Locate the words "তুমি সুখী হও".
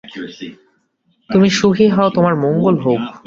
1.29-2.09